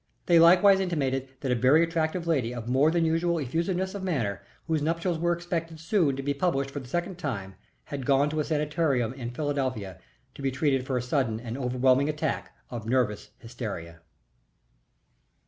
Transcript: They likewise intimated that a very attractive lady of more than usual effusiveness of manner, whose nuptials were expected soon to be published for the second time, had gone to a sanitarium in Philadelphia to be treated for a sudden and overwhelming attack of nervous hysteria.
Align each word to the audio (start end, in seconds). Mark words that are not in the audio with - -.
They 0.25 0.39
likewise 0.39 0.79
intimated 0.79 1.29
that 1.41 1.51
a 1.51 1.55
very 1.55 1.83
attractive 1.83 2.25
lady 2.25 2.55
of 2.55 2.67
more 2.67 2.89
than 2.89 3.05
usual 3.05 3.37
effusiveness 3.37 3.93
of 3.93 4.01
manner, 4.01 4.41
whose 4.65 4.81
nuptials 4.81 5.19
were 5.19 5.31
expected 5.31 5.79
soon 5.79 6.15
to 6.15 6.23
be 6.23 6.33
published 6.33 6.71
for 6.71 6.79
the 6.79 6.87
second 6.87 7.19
time, 7.19 7.53
had 7.83 8.03
gone 8.03 8.27
to 8.31 8.39
a 8.39 8.43
sanitarium 8.43 9.13
in 9.13 9.29
Philadelphia 9.29 9.99
to 10.33 10.41
be 10.41 10.49
treated 10.49 10.87
for 10.87 10.97
a 10.97 11.03
sudden 11.03 11.39
and 11.39 11.55
overwhelming 11.55 12.09
attack 12.09 12.51
of 12.71 12.87
nervous 12.89 13.29
hysteria. 13.37 13.99